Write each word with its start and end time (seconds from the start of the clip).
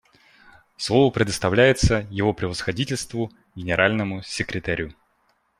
Слово 0.77 1.11
предоставляется 1.11 2.07
Его 2.09 2.33
Превосходительству 2.33 3.31
Генеральному 3.53 4.23
секретарю. 4.23 4.93